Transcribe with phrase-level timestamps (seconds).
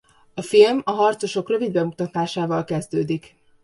[0.33, 3.35] A film a harcosok rövid bemutatásával kezdődik.